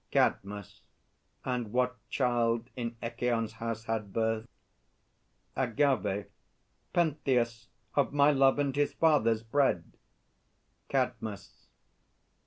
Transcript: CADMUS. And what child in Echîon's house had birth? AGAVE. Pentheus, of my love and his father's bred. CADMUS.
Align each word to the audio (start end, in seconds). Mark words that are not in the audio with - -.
CADMUS. 0.09 0.81
And 1.45 1.71
what 1.71 1.95
child 2.09 2.71
in 2.75 2.95
Echîon's 3.03 3.51
house 3.61 3.83
had 3.83 4.11
birth? 4.11 4.47
AGAVE. 5.55 6.25
Pentheus, 6.91 7.67
of 7.93 8.11
my 8.11 8.31
love 8.31 8.57
and 8.57 8.75
his 8.75 8.93
father's 8.93 9.43
bred. 9.43 9.83
CADMUS. 10.89 11.67